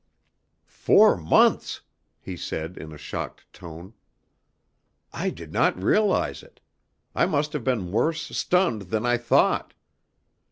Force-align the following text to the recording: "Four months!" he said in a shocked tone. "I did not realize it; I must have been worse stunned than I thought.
"Four 0.65 1.15
months!" 1.15 1.81
he 2.19 2.35
said 2.35 2.75
in 2.75 2.91
a 2.91 2.97
shocked 2.97 3.45
tone. 3.53 3.93
"I 5.13 5.29
did 5.29 5.53
not 5.53 5.79
realize 5.79 6.41
it; 6.41 6.59
I 7.13 7.27
must 7.27 7.53
have 7.53 7.63
been 7.63 7.91
worse 7.91 8.35
stunned 8.35 8.81
than 8.89 9.05
I 9.05 9.17
thought. 9.17 9.75